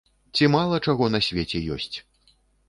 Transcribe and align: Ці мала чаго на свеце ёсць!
Ці 0.37 0.47
мала 0.55 0.79
чаго 0.87 1.09
на 1.17 1.21
свеце 1.27 1.63
ёсць! 1.77 1.97